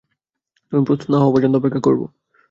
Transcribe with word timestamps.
তুমি 0.67 0.81
প্রস্তুত 0.87 1.07
না 1.11 1.17
হওয়া 1.19 1.33
পর্যন্ত 1.33 1.55
অপেক্ষা 1.57 1.81
করব। 1.83 2.01